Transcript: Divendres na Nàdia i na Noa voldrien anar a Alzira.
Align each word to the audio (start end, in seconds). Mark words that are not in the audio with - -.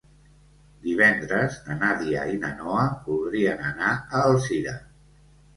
Divendres 0.85 1.57
na 1.67 1.77
Nàdia 1.83 2.23
i 2.37 2.39
na 2.45 2.51
Noa 2.63 2.87
voldrien 3.11 3.63
anar 3.73 3.93
a 3.99 4.23
Alzira. 4.31 4.75